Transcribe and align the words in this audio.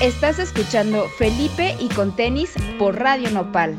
Estás 0.00 0.38
escuchando 0.38 1.08
Felipe 1.08 1.74
y 1.80 1.88
con 1.88 2.14
tenis 2.14 2.50
por 2.78 2.98
Radio 2.98 3.30
Nopal. 3.30 3.78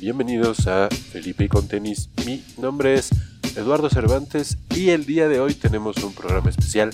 Bienvenidos 0.00 0.66
a 0.68 0.88
Felipe 0.88 1.44
y 1.44 1.48
con 1.48 1.68
tenis. 1.68 2.08
Mi 2.24 2.42
nombre 2.56 2.94
es 2.94 3.10
Eduardo 3.54 3.90
Cervantes 3.90 4.56
y 4.74 4.88
el 4.88 5.04
día 5.04 5.28
de 5.28 5.40
hoy 5.40 5.52
tenemos 5.52 5.98
un 5.98 6.14
programa 6.14 6.48
especial 6.48 6.90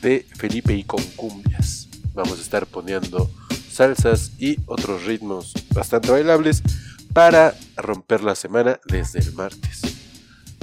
de 0.00 0.26
Felipe 0.36 0.74
y 0.74 0.84
con 0.84 1.02
cumbias. 1.16 1.88
Vamos 2.14 2.38
a 2.38 2.42
estar 2.42 2.64
poniendo 2.64 3.30
salsas 3.70 4.32
y 4.38 4.56
otros 4.64 5.04
ritmos 5.04 5.52
bastante 5.74 6.10
bailables 6.10 6.62
para 7.12 7.54
romper 7.76 8.22
la 8.22 8.34
semana 8.34 8.80
desde 8.86 9.18
el 9.18 9.34
martes. 9.34 9.82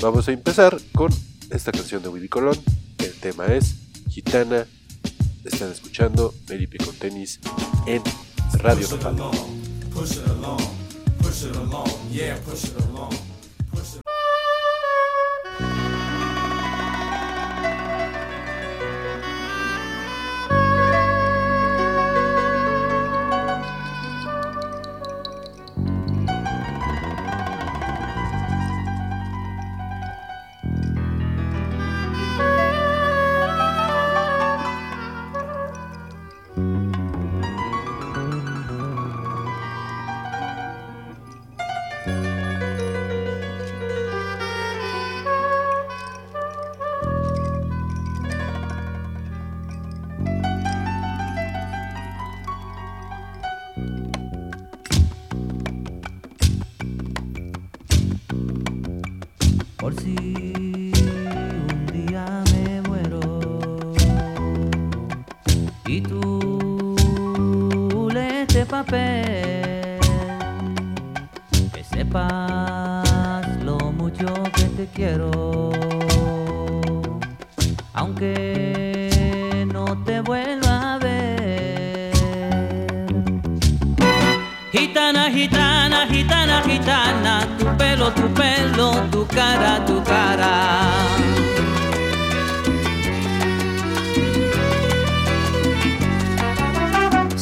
Vamos 0.02 0.28
a 0.28 0.32
empezar 0.32 0.76
con 0.96 1.12
esta 1.52 1.72
canción 1.72 2.02
de 2.02 2.10
Willy 2.10 2.30
Colón. 2.30 2.58
El 2.98 3.14
tema 3.14 3.46
es 3.48 3.76
Gitana. 4.10 4.66
Están 5.44 5.72
escuchando 5.72 6.34
Felipe 6.46 6.78
con 6.78 6.94
tenis 6.96 7.40
en 7.86 8.02
Radio 8.54 8.88
Nopal. 8.90 9.16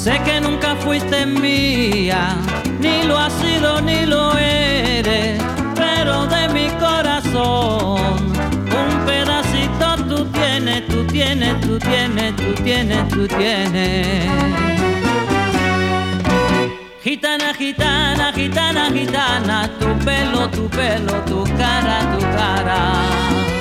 Sé 0.05 0.21
que 0.23 0.39
nunca 0.39 0.75
fuiste 0.75 1.25
mía, 1.25 2.37
ni 2.79 3.01
lo 3.07 3.17
has 3.17 3.33
sido 3.33 3.81
ni 3.81 4.05
lo 4.05 4.37
eres, 4.37 5.41
pero 5.73 6.27
de 6.27 6.47
mi 6.49 6.67
corazón 6.79 8.13
un 8.83 9.05
pedacito 9.07 9.95
tú 10.07 10.25
tienes, 10.25 10.87
tú 10.89 11.07
tienes, 11.07 11.59
tú 11.59 11.79
tienes, 11.79 12.35
tú 12.35 12.53
tienes, 12.63 13.07
tú 13.07 13.27
tienes. 13.27 14.29
Gitana, 17.01 17.51
gitana, 17.55 18.31
gitana, 18.31 18.91
gitana, 18.91 19.71
tu 19.79 19.87
pelo, 20.05 20.47
tu 20.51 20.69
pelo, 20.69 21.13
tu 21.25 21.43
cara, 21.57 22.01
tu 22.11 22.19
cara. 22.37 23.54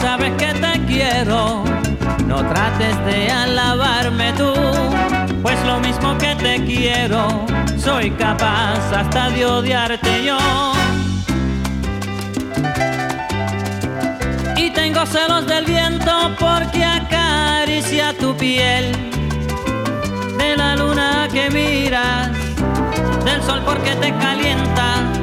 Sabes 0.00 0.32
que 0.32 0.52
te 0.54 0.84
quiero, 0.86 1.62
no 2.26 2.44
trates 2.48 3.04
de 3.04 3.30
alabarme 3.30 4.32
tú, 4.32 4.52
pues 5.42 5.56
lo 5.64 5.78
mismo 5.78 6.18
que 6.18 6.34
te 6.34 6.64
quiero, 6.64 7.46
soy 7.78 8.10
capaz 8.10 8.80
hasta 8.92 9.30
de 9.30 9.46
odiarte 9.46 10.24
yo. 10.24 10.38
Y 14.56 14.70
tengo 14.70 15.06
celos 15.06 15.46
del 15.46 15.66
viento 15.66 16.12
porque 16.38 16.84
acaricia 16.84 18.12
tu 18.18 18.36
piel, 18.36 18.92
de 20.36 20.56
la 20.56 20.74
luna 20.74 21.28
que 21.32 21.48
miras, 21.50 22.30
del 23.24 23.40
sol 23.42 23.62
porque 23.64 23.94
te 23.96 24.12
calienta. 24.14 25.21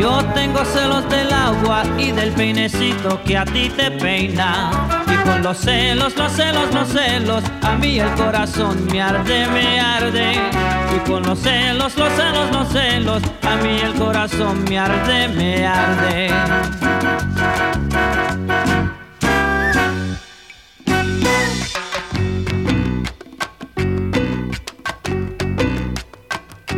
Yo 0.00 0.24
tengo 0.32 0.64
celos 0.64 1.06
del 1.10 1.30
agua 1.30 1.82
y 1.98 2.10
del 2.10 2.32
peinecito 2.32 3.22
que 3.22 3.36
a 3.36 3.44
ti 3.44 3.68
te 3.68 3.90
peina. 3.90 4.70
Y 5.06 5.28
con 5.28 5.42
los 5.42 5.58
celos, 5.58 6.16
los 6.16 6.32
celos, 6.32 6.72
los 6.72 6.88
celos, 6.88 7.44
a 7.60 7.76
mí 7.76 8.00
el 8.00 8.10
corazón 8.14 8.86
me 8.86 9.02
arde, 9.02 9.46
me 9.48 9.78
arde. 9.78 10.32
Y 10.96 10.98
con 11.06 11.22
los 11.22 11.38
celos, 11.40 11.98
los 11.98 12.10
celos, 12.14 12.50
los 12.50 12.68
celos, 12.68 13.22
a 13.42 13.56
mí 13.56 13.78
el 13.78 13.92
corazón 13.92 14.64
me 14.64 14.78
arde, 14.78 15.28
me 15.28 15.66
arde. 15.66 16.30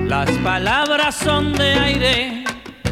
Las 0.09 0.29
palabras 0.39 1.15
son 1.15 1.53
de 1.53 1.75
aire 1.75 2.42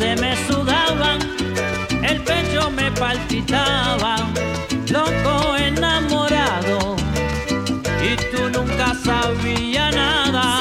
se 0.00 0.16
me 0.16 0.34
sudaban, 0.46 1.18
el 2.02 2.22
pecho 2.22 2.70
me 2.70 2.90
palpitaba, 2.92 4.16
loco 4.88 5.56
enamorado, 5.58 6.96
y 8.02 8.16
tú 8.30 8.48
nunca 8.48 8.94
sabías 9.04 9.94
nada. 9.94 10.58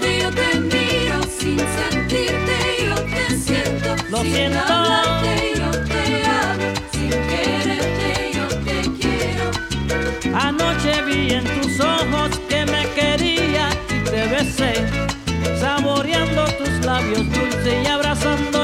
Sin 0.00 0.20
yo 0.22 0.30
te 0.32 0.60
miro, 0.72 1.22
sin 1.38 1.58
sentirte 1.78 2.56
yo 2.84 2.96
te 3.14 3.38
siento, 3.38 3.94
lo 4.10 4.22
sin 4.22 4.32
siento. 4.34 4.58
Hablarte, 4.58 5.52
yo 5.60 5.70
te 5.92 6.04
amo, 6.42 6.68
sin 6.90 7.10
quererte 7.30 8.32
yo 8.34 8.46
te 8.66 8.78
quiero. 8.98 10.36
Anoche 10.36 11.02
vi 11.02 11.34
en 11.34 11.44
tus 11.44 11.78
ojos 11.78 12.30
que 12.48 12.66
me 12.66 12.82
querías 12.96 13.72
y 13.88 14.00
te 14.10 14.26
besé, 14.26 14.72
saboreando 15.60 16.44
tus 16.58 16.84
labios 16.84 17.24
dulces 17.30 17.84
y 17.84 17.86
abrazando 17.86 18.59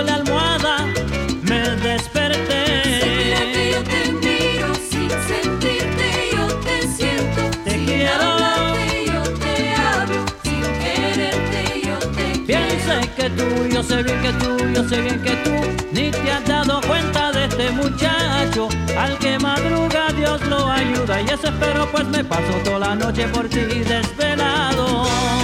que 13.27 13.43
tú, 13.43 13.67
yo 13.69 13.83
sé 13.83 14.03
bien 14.03 14.21
que 14.23 14.33
tú, 14.35 14.57
yo 14.73 14.89
sé 14.89 15.01
bien 15.01 15.21
que 15.21 15.31
tú 15.37 15.51
ni 15.93 16.11
te 16.11 16.31
has 16.31 16.45
dado 16.45 16.81
cuenta 16.83 17.33
de 17.33 17.47
este 17.47 17.71
muchacho. 17.73 18.69
Al 18.97 19.19
que 19.19 19.39
madruga 19.39 20.13
Dios 20.17 20.41
lo 20.47 20.71
ayuda 20.71 21.23
y 21.23 21.27
eso 21.27 21.49
espero 21.49 21.91
pues 21.91 22.07
me 22.07 22.23
paso 22.23 22.53
toda 22.65 22.79
la 22.79 22.95
noche 22.95 23.27
por 23.29 23.49
ti 23.49 23.59
desvelado. 23.59 25.36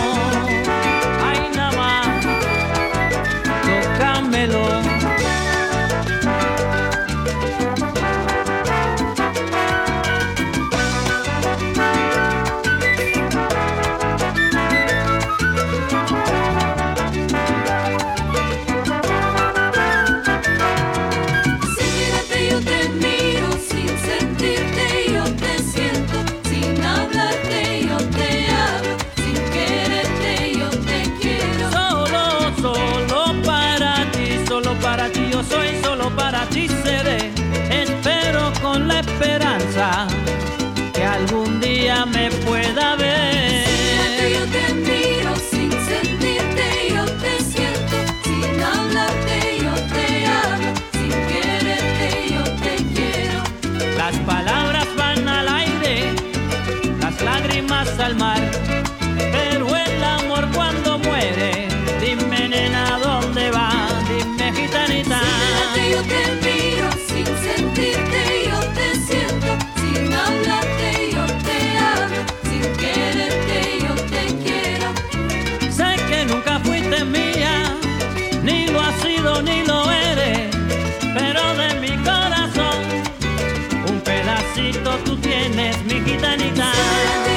Me 42.06 42.31
tienes, 85.62 85.84
mi 85.84 86.00
gitanita. 86.00 87.31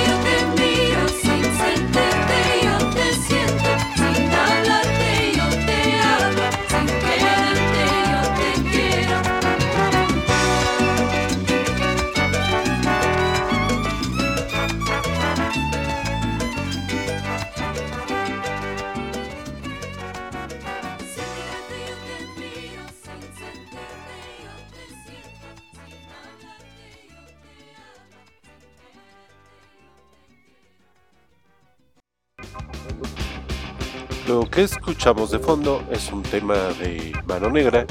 Que 34.56 34.64
escuchamos 34.64 35.32
de 35.32 35.40
fondo 35.40 35.84
es 35.92 36.10
un 36.14 36.24
tema 36.24 36.56
de 36.80 37.12
Mano 37.26 37.50
Negra, 37.50 37.86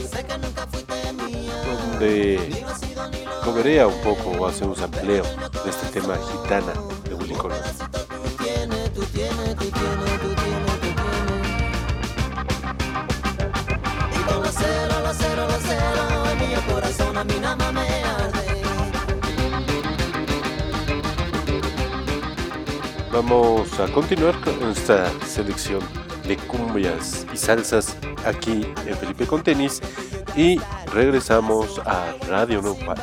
donde 1.90 2.40
coberea 3.44 3.86
un 3.86 4.00
poco 4.00 4.30
o 4.30 4.46
hace 4.46 4.64
un 4.64 4.74
sampleo 4.74 5.24
de 5.62 5.70
este 5.70 6.00
tema 6.00 6.16
gitana 6.16 6.72
de 7.06 7.14
Willy 7.14 7.34
Colón. 7.34 7.58
Vamos 23.12 23.78
a 23.78 23.86
continuar 23.92 24.34
con 24.40 24.70
esta 24.70 25.10
selección 25.26 26.03
de 26.26 26.36
cumbias 26.36 27.26
y 27.32 27.36
salsas 27.36 27.96
aquí 28.24 28.66
en 28.86 28.96
Felipe 28.96 29.26
con 29.26 29.42
Tenis 29.42 29.80
y 30.36 30.60
regresamos 30.92 31.80
a 31.84 32.14
Radio 32.28 32.62
Nopal. 32.62 32.96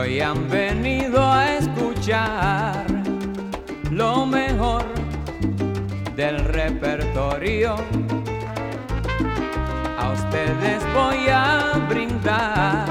Hoy 0.00 0.20
han 0.20 0.48
venido 0.48 1.22
a 1.22 1.56
escuchar 1.56 2.86
lo 3.90 4.24
mejor 4.24 4.82
del 6.16 6.38
repertorio. 6.38 7.74
A 9.98 10.12
ustedes 10.12 10.80
voy 10.94 11.28
a 11.28 11.86
brindar 11.90 12.86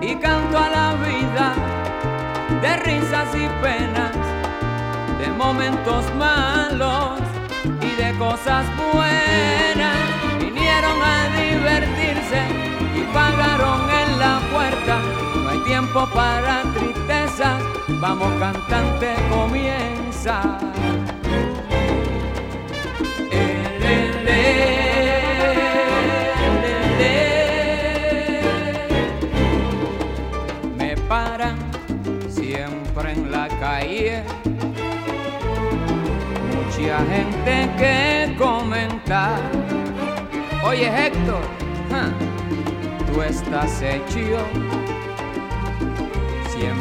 y 0.00 0.14
canto 0.16 0.56
a 0.56 0.68
la 0.70 0.94
vida 1.06 1.52
de 2.62 2.76
risas 2.78 3.28
y 3.34 3.46
penas, 3.62 4.12
de 5.20 5.28
momentos 5.32 6.04
malos 6.14 7.20
y 7.82 8.02
de 8.02 8.18
cosas 8.18 8.64
buenas. 8.94 9.98
Vinieron 10.38 10.98
a 11.02 11.18
divertirse 11.42 12.40
y 12.96 13.02
pagaron 13.12 13.80
en 13.90 14.18
la 14.18 14.40
puerta. 14.52 15.29
Tiempo 15.64 16.06
para 16.14 16.62
tristezas, 16.74 17.62
vamos 18.00 18.28
cantante, 18.38 19.14
comienza. 19.30 20.58
Me 30.76 30.96
paran 31.08 31.56
siempre 32.28 33.12
en 33.12 33.30
la 33.30 33.48
calle 33.60 34.24
mucha 36.80 36.98
gente 37.06 37.70
que 37.78 38.36
comentar. 38.36 39.40
Oye 40.64 40.88
Héctor, 41.06 41.42
tú 43.12 43.22
estás 43.22 43.82
hecho 43.82 44.38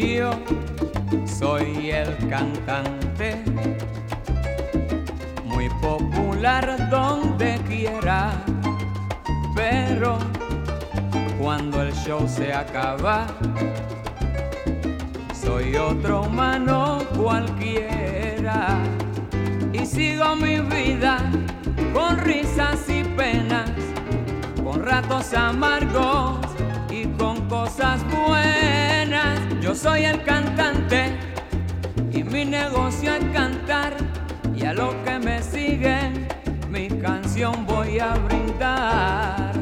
Yo 0.00 0.30
soy 1.26 1.90
el 1.90 2.16
cantante 2.30 3.36
muy 5.44 5.68
popular 5.82 6.88
donde 6.88 7.60
quiera, 7.68 8.32
pero 9.54 10.18
cuando 11.38 11.82
el 11.82 11.92
show 11.92 12.26
se 12.26 12.50
acaba, 12.50 13.26
soy 15.34 15.76
otro 15.76 16.22
humano 16.22 17.00
cualquiera 17.14 18.78
y 19.74 19.84
sigo 19.84 20.34
mi 20.34 20.60
vida 20.60 21.18
con 21.92 22.16
risas 22.16 22.88
y 22.88 23.04
penas, 23.04 23.70
con 24.64 24.82
ratos 24.82 25.34
amargos 25.34 26.49
cosas 27.50 28.00
buenas. 28.04 29.40
Yo 29.60 29.74
soy 29.74 30.04
el 30.04 30.22
cantante 30.22 31.18
y 32.12 32.22
mi 32.22 32.44
negocio 32.44 33.12
es 33.12 33.24
cantar. 33.32 33.96
Y 34.56 34.64
a 34.64 34.72
lo 34.72 34.94
que 35.04 35.18
me 35.18 35.42
sigue, 35.42 35.98
mi 36.70 36.88
canción 36.88 37.66
voy 37.66 37.98
a 37.98 38.14
brindar. 38.14 39.59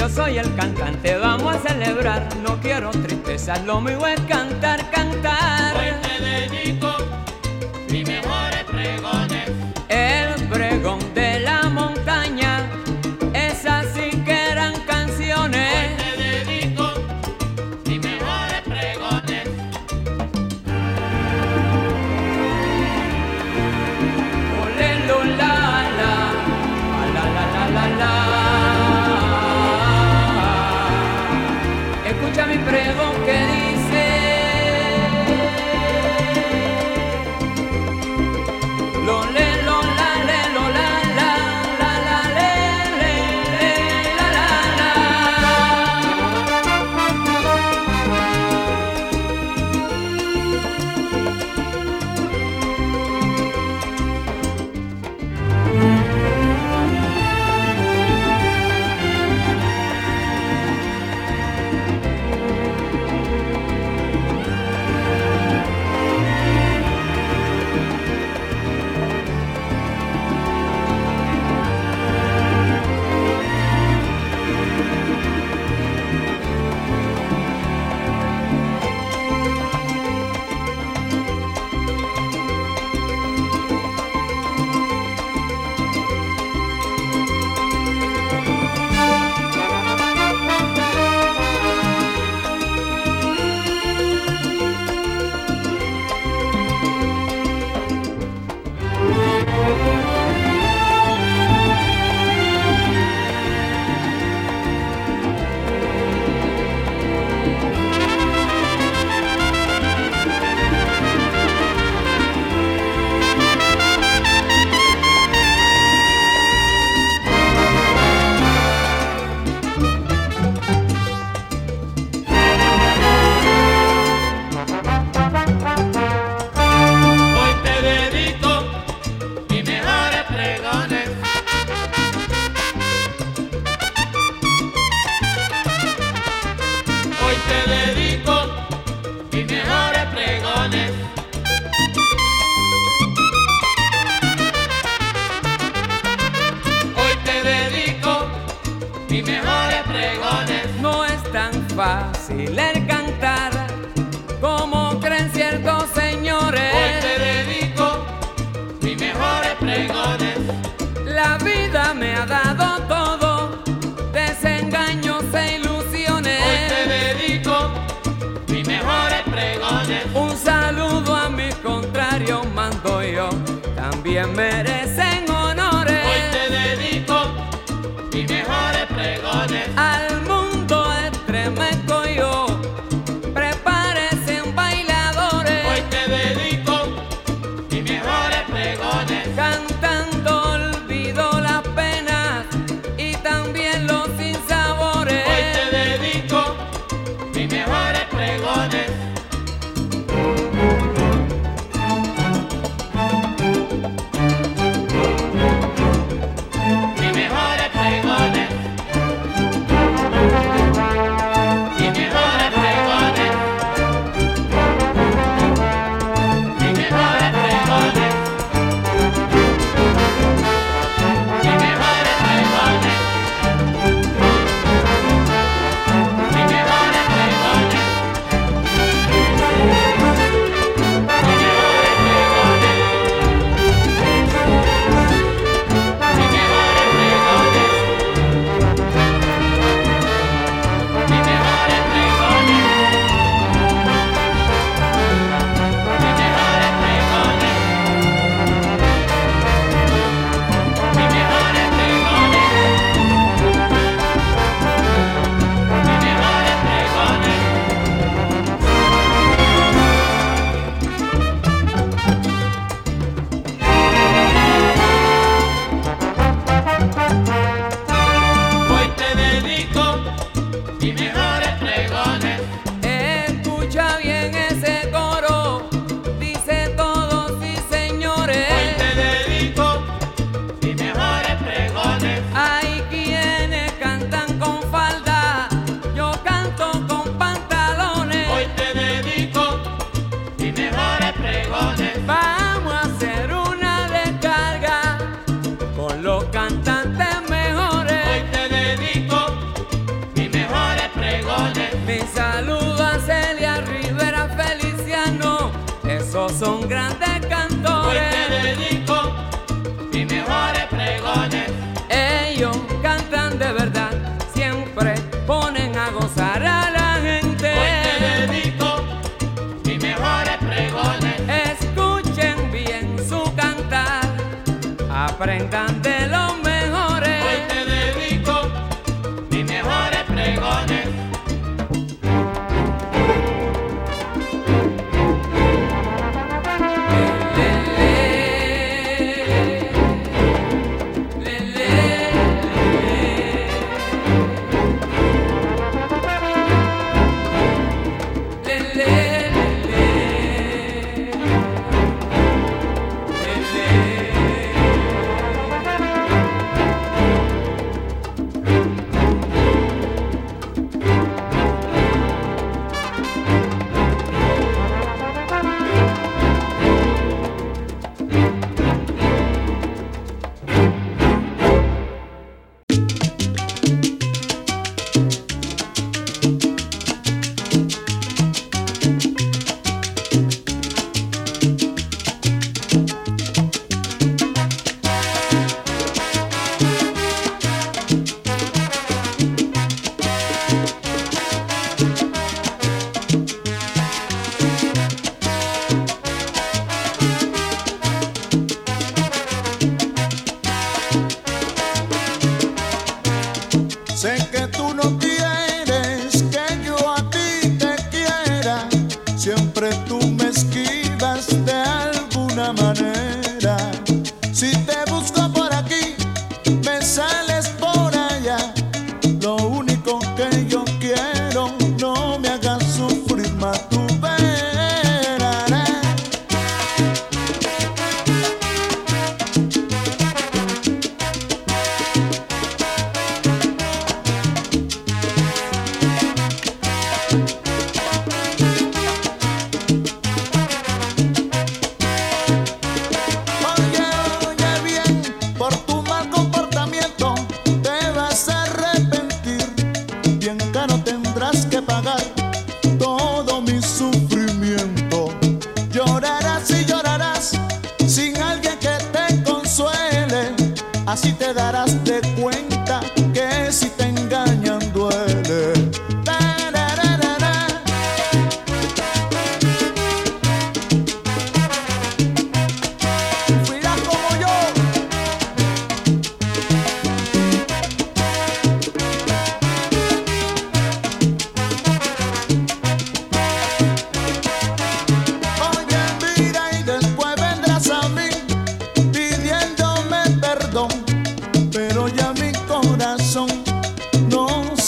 yo 0.00 0.08
soy 0.08 0.38
el 0.38 0.54
cantante, 0.54 1.14
vamos 1.18 1.54
a 1.56 1.58
celebrar. 1.58 2.26
No 2.36 2.58
quiero 2.58 2.90
tristezas, 2.90 3.62
lo 3.66 3.82
mío 3.82 4.06
es 4.06 4.18
cantar, 4.22 4.90
cantar. 4.90 5.74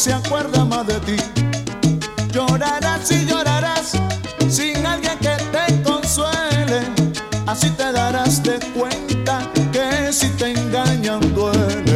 se 0.03 0.13
acuerda 0.13 0.65
más 0.65 0.85
de 0.85 0.99
ti. 1.07 1.17
Llorarás 2.33 3.09
y 3.13 3.25
llorarás 3.25 3.93
sin 4.49 4.85
alguien 4.85 5.17
que 5.21 5.37
te 5.53 5.83
consuele. 5.85 6.81
Así 7.47 7.71
te 7.71 7.93
darás 7.93 8.43
de 8.43 8.59
cuenta 8.75 9.49
que 9.71 10.13
si 10.13 10.29
te 10.31 10.51
engañan 10.51 11.21
duele. 11.35 11.92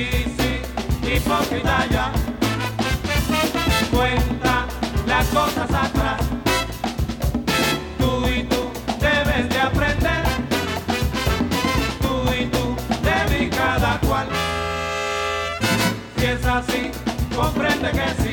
difícil, 0.00 0.60
hipócrita 1.02 1.86
ya. 1.90 2.12
Cuenta 3.90 4.66
las 5.06 5.26
cosas 5.28 5.70
atrás. 5.70 6.20
Tú 7.98 8.26
y 8.28 8.42
tú 8.44 8.70
debes 8.98 9.48
de 9.48 9.60
aprender. 9.60 10.22
Tú 12.00 12.14
y 12.40 12.46
tú 12.46 12.76
debes 13.02 13.54
cada 13.54 13.98
cual. 14.00 14.28
Si 16.16 16.24
es 16.24 16.46
así, 16.46 16.90
comprende 17.36 17.90
que 17.90 18.22
sí. 18.22 18.29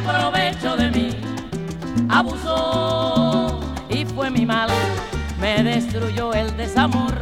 hizo 0.00 0.12
provecho 0.12 0.76
de 0.76 0.90
mí, 0.90 1.16
abusó 2.08 3.60
y 3.88 4.04
fue 4.04 4.30
mi 4.30 4.46
mal, 4.46 4.68
me 5.40 5.62
destruyó 5.62 6.32
el 6.32 6.56
desamor, 6.56 7.14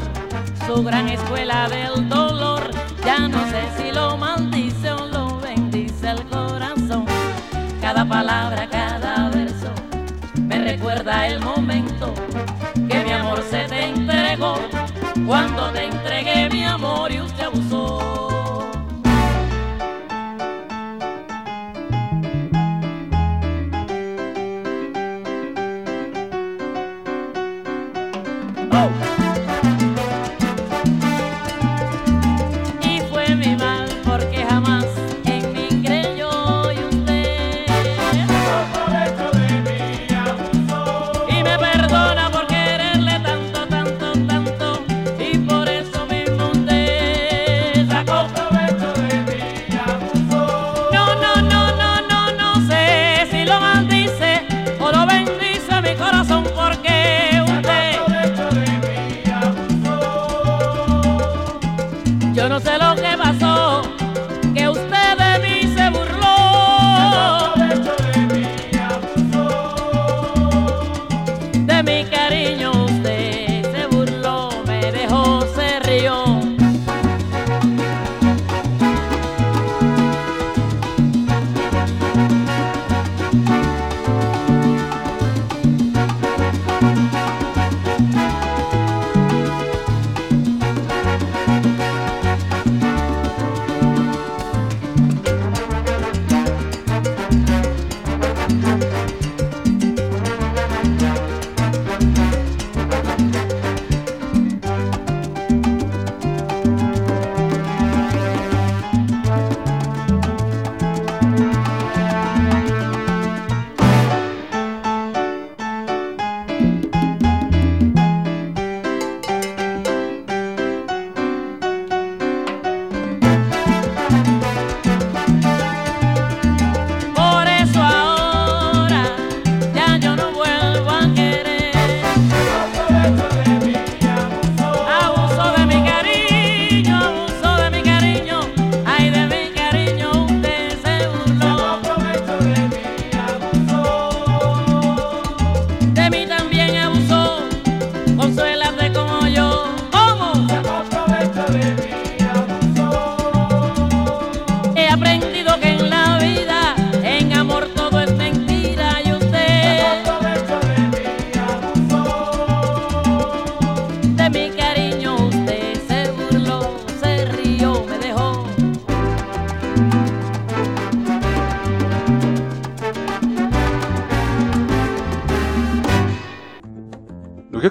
su 0.67 0.83
gran 0.83 1.09
escuela 1.09 1.69
del 1.69 2.09
dolor, 2.09 2.71
ya 3.05 3.29
no 3.29 3.39
sé 3.51 3.63
si 3.77 3.93
lo 3.93 4.17
maldice 4.17 4.91
o 4.93 5.07
lo 5.07 5.41
bendice 5.41 6.11
el 6.11 6.23
corazón, 6.27 7.05
cada 7.81 8.05
palabra, 8.05 8.69
cada 8.69 9.31
verso, 9.31 9.71
me 10.41 10.59
recuerda 10.59 11.27
el 11.27 11.41
momento 11.41 12.13
que 12.89 13.05
mi 13.05 13.13
amor 13.13 13.43
se 13.51 13.65
te 13.65 13.87
entregó, 13.87 14.59
cuando 15.27 15.71
te 15.71 15.85
entregué 15.85 16.49
mi 16.51 16.65
amor 16.65 17.11
y 17.13 17.21
usted 17.21 17.45
abusó 17.45 17.78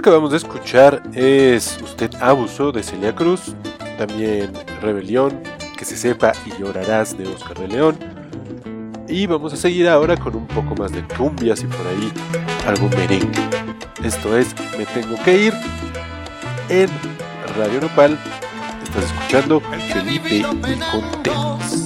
acabamos 0.08 0.32
de 0.32 0.38
escuchar 0.38 1.03
es 1.16 1.78
Usted 1.84 2.10
abusó 2.22 2.72
de 2.72 2.82
Celia 2.82 3.14
Cruz, 3.14 3.53
también 3.97 4.53
Rebelión, 4.82 5.43
Que 5.78 5.84
se 5.84 5.97
sepa 5.97 6.32
y 6.45 6.62
llorarás 6.62 7.18
de 7.18 7.28
Oscar 7.28 7.60
de 7.60 7.68
León. 7.68 7.97
Y 9.10 9.28
vamos 9.28 9.51
a 9.51 9.58
seguir 9.58 9.86
ahora 9.89 10.16
con 10.16 10.34
un 10.38 10.47
poco 10.47 10.76
más 10.76 10.93
de 10.93 11.03
cumbias 11.18 11.62
y 11.62 11.66
por 11.66 11.86
ahí 11.88 12.14
algo 12.66 12.88
merengue. 12.95 13.49
Esto 14.01 14.38
es 14.38 14.55
Me 14.78 14.86
tengo 14.86 15.22
que 15.26 15.47
ir 15.47 15.53
en 16.70 16.89
Radio 17.58 17.82
Nopal. 17.82 18.18
Estás 18.82 19.12
escuchando 19.12 19.60
Felipe 19.91 20.38
y 20.38 20.41
Contentos. 20.89 21.76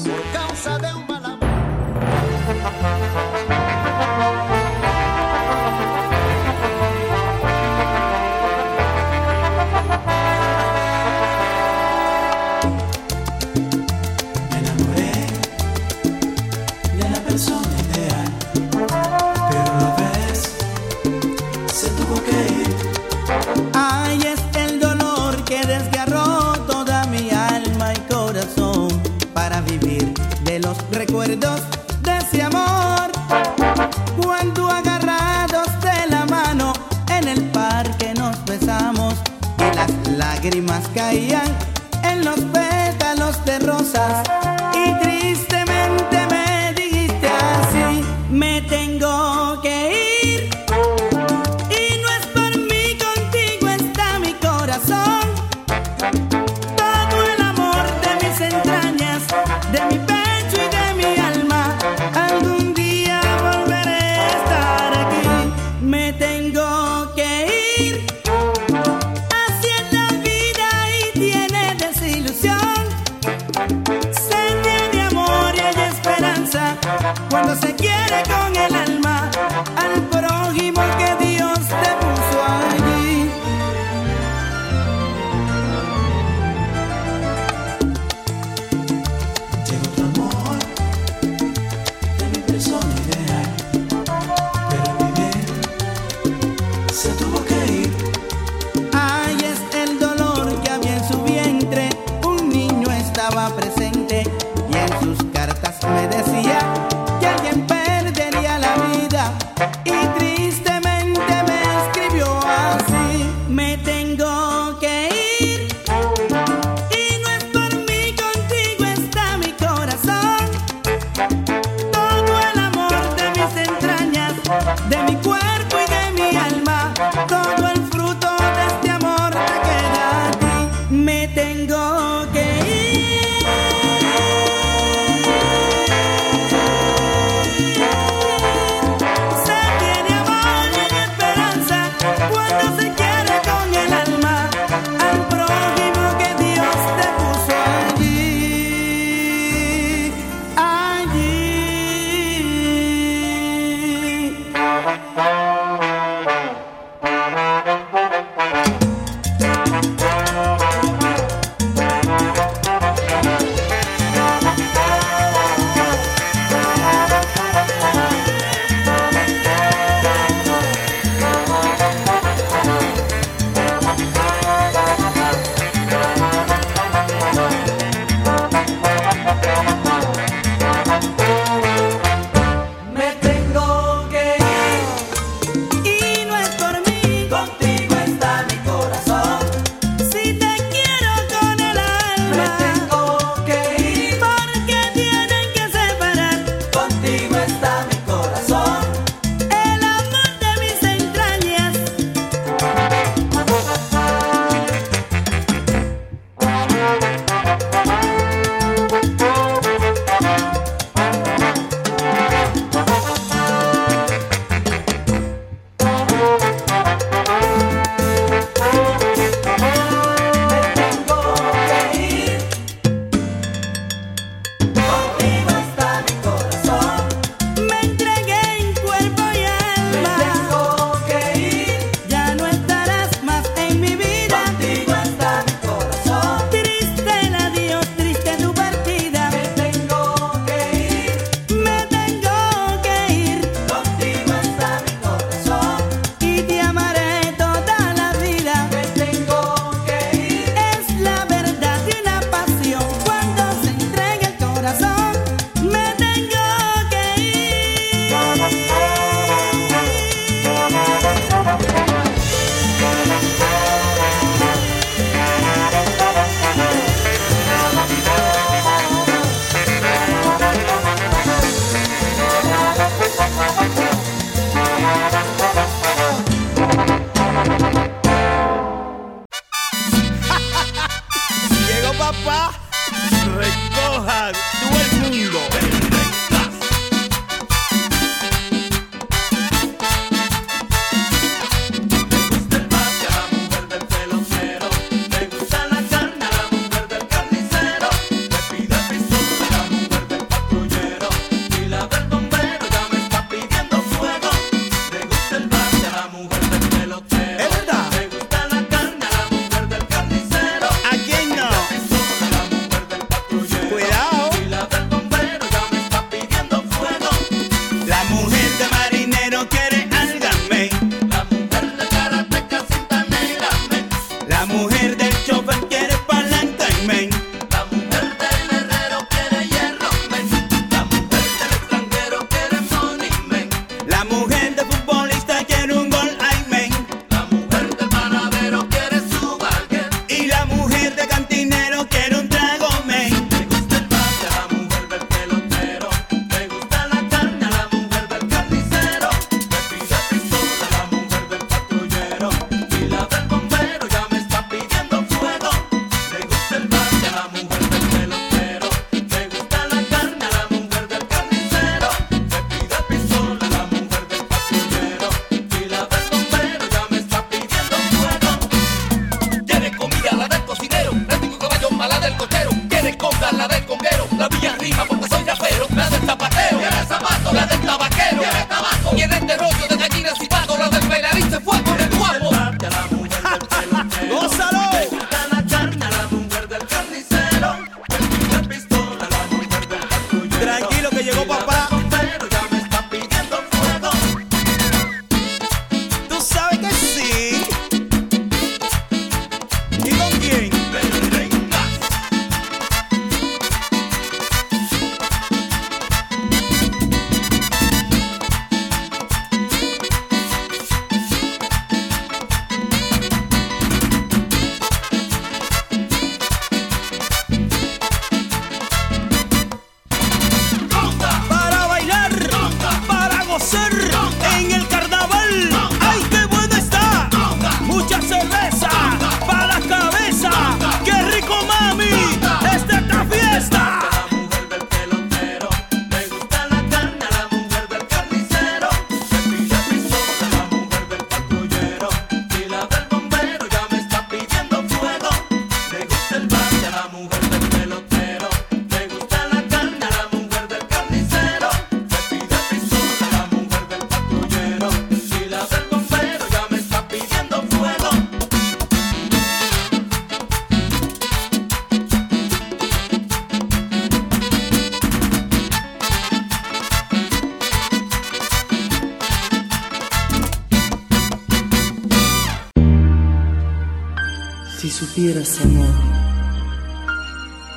lágrimas 40.41 40.87
caían 40.95 41.70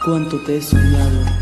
cuánto 0.04 0.38
te 0.44 0.58
he 0.58 0.62
soñado 0.62 1.33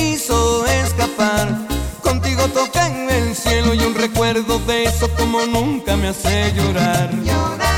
hizo 0.00 0.66
escapar. 0.66 1.48
Contigo 2.02 2.42
toca 2.48 2.86
en 2.86 3.10
el 3.10 3.36
cielo 3.36 3.74
y 3.74 3.80
un 3.80 3.94
recuerdo 3.94 4.58
de 4.60 4.84
eso 4.84 5.08
como 5.16 5.44
nunca 5.46 5.96
me 5.96 6.08
hace 6.08 6.52
llorar. 6.52 7.10
llorar. 7.22 7.69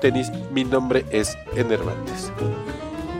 Tenis. 0.00 0.30
Mi 0.52 0.64
nombre 0.64 1.04
es 1.10 1.36
Enervantes. 1.54 2.32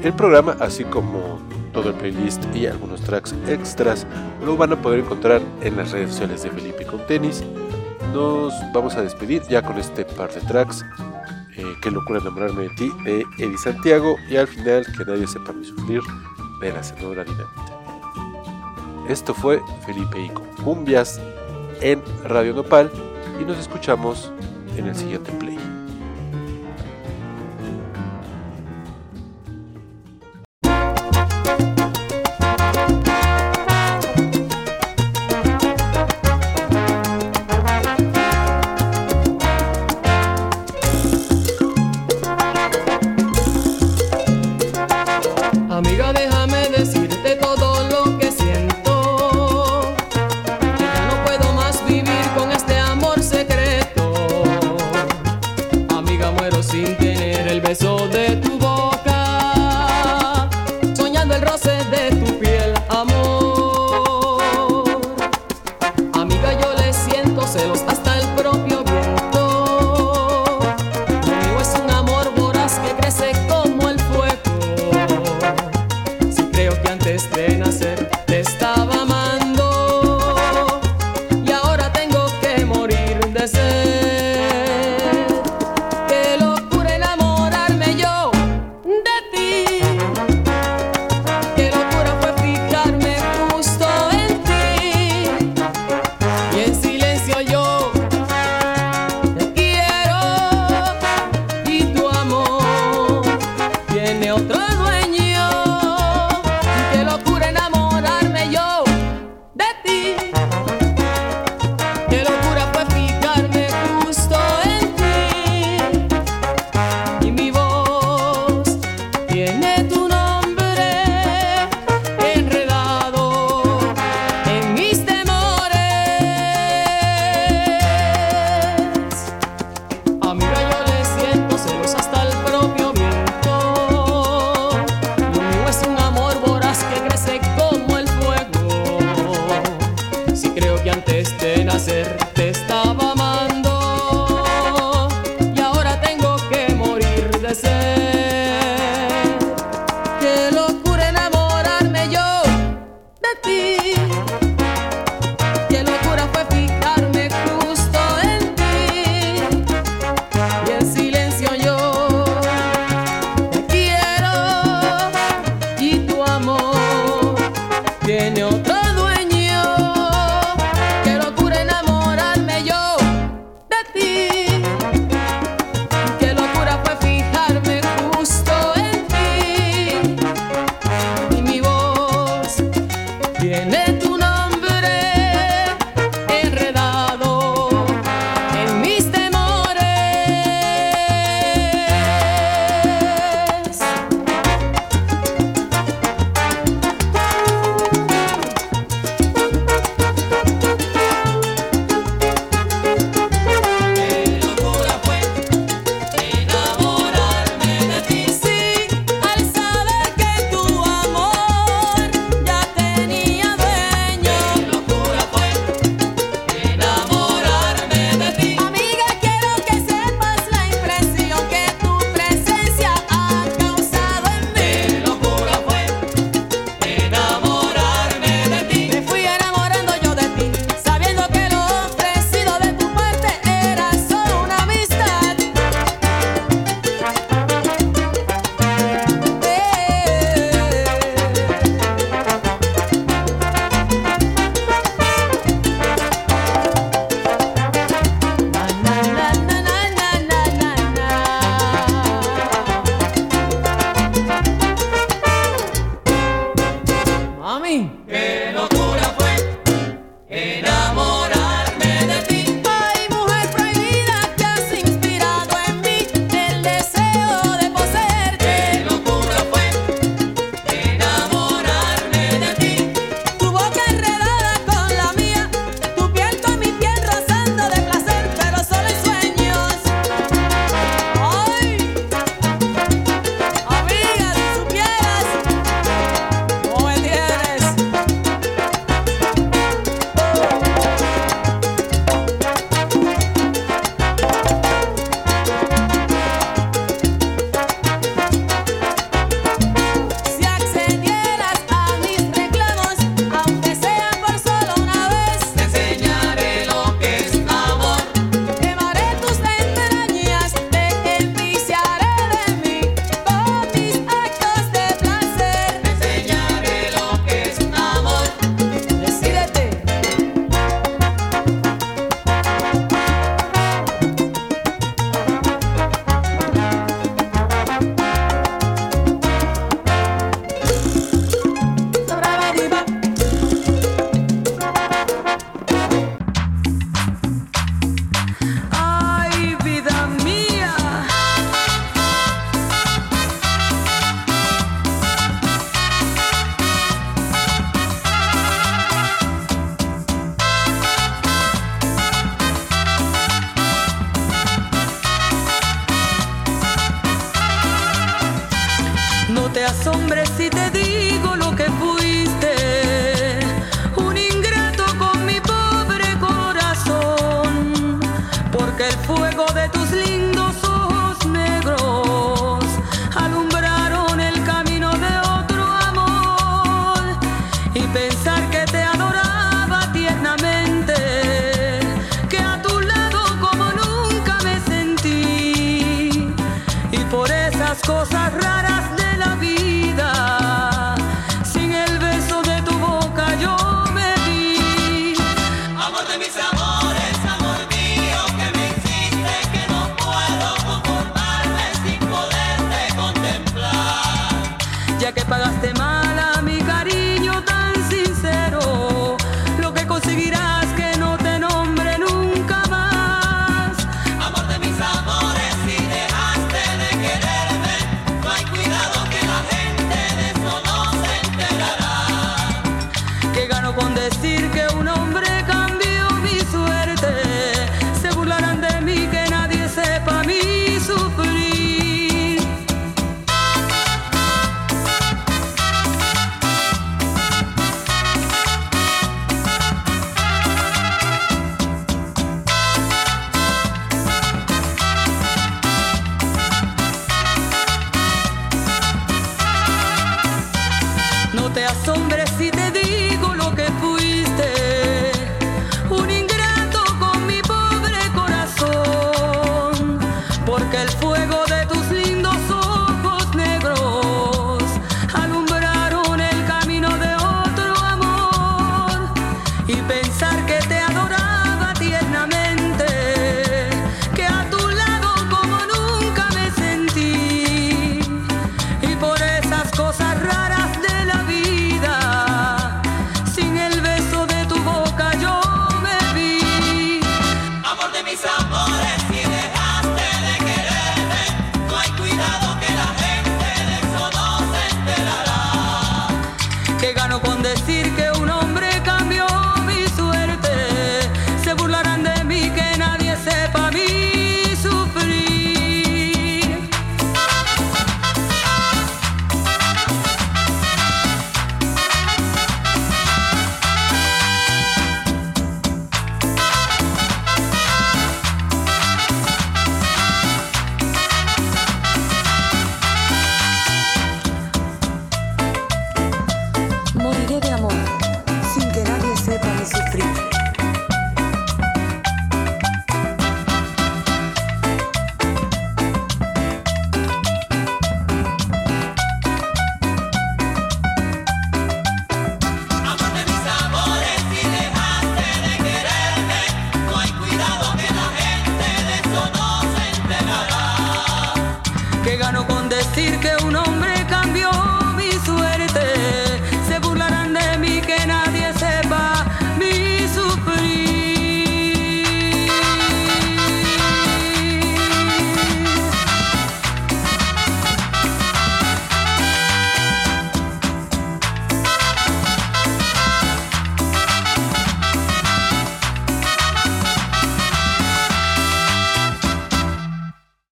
El 0.03 0.13
programa, 0.15 0.57
así 0.61 0.85
como 0.85 1.39
todo 1.73 1.91
el 1.91 1.95
playlist 1.95 2.43
y 2.55 2.67
algunos 2.67 3.01
tracks 3.03 3.35
extras, 3.47 4.07
lo 4.45 4.57
van 4.57 4.73
a 4.73 4.81
poder 4.81 5.01
encontrar 5.01 5.41
en 5.61 5.77
las 5.77 5.93
redes 5.93 6.11
sociales 6.11 6.43
de 6.43 6.51
Felipe 6.51 6.87
con 6.87 7.07
tenis. 7.07 7.45
Nos 8.13 8.53
vamos 8.73 8.97
a 8.97 9.03
despedir 9.03 9.43
ya 9.49 9.63
con 9.63 9.79
este 9.79 10.05
par 10.05 10.33
de 10.33 10.41
tracks. 10.41 10.85
Eh, 11.57 11.65
Qué 11.83 11.91
locura 11.91 12.21
enamorarme 12.21 12.63
de 12.63 12.69
ti 12.71 12.91
de 13.05 13.25
Eddie 13.39 13.59
Santiago 13.59 14.17
y 14.31 14.37
al 14.37 14.47
final 14.47 14.87
que 14.97 15.05
nadie 15.05 15.27
sepa 15.27 15.53
mi 15.53 15.65
sufrir 15.65 16.01
de 16.61 16.73
la 16.73 16.83
Sonora 16.83 17.25
Dinamita. 17.25 17.81
Esto 19.09 19.35
fue 19.35 19.61
Felipe 19.85 20.21
y 20.21 20.29
con 20.31 20.47
cumbias 20.65 21.21
en 21.81 22.03
Radio 22.25 22.55
Nopal 22.55 22.91
y 23.41 23.45
nos 23.45 23.59
escuchamos 23.59 24.33
en 24.77 24.87
el 24.87 24.95
siguiente 24.97 25.33
play. 25.33 25.59